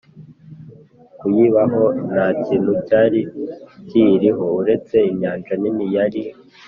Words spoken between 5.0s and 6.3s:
inyanja nini yari